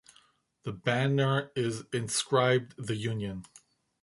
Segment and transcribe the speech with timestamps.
[0.63, 3.43] The banner is inscribed "The Union".